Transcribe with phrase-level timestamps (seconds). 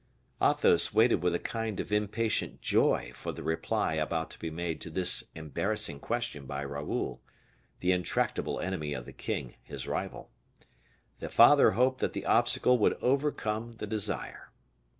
[0.41, 4.81] Athos waited with a kind of impatient joy for the reply about to be made
[4.81, 7.21] to this embarrassing question by Raoul,
[7.81, 10.31] the intractable enemy of the king, his rival.
[11.19, 14.51] The father hoped that the obstacle would overcome the desire.